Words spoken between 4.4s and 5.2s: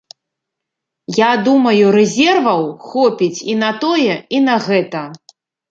на гэта.